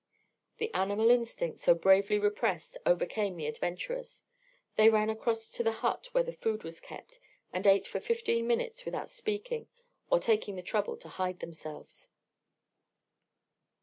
The 0.57 0.73
animal 0.73 1.11
instinct, 1.11 1.59
so 1.59 1.75
bravely 1.75 2.17
repressed, 2.17 2.75
overcame 2.87 3.37
the 3.37 3.45
adventurers. 3.45 4.23
They 4.75 4.89
ran 4.89 5.11
across 5.11 5.47
the 5.47 5.53
open 5.53 5.53
to 5.57 5.63
the 5.65 5.77
hut 5.81 6.09
where 6.11 6.23
the 6.23 6.31
food 6.33 6.63
was 6.63 6.79
kept, 6.79 7.19
and 7.53 7.67
ate 7.67 7.85
for 7.85 7.99
fifteen 7.99 8.47
minutes 8.47 8.83
without 8.83 9.11
speaking 9.11 9.67
or 10.09 10.17
taking 10.19 10.55
the 10.55 10.63
trouble 10.63 10.97
to 10.97 11.07
hide 11.07 11.39
themselves. 11.39 12.09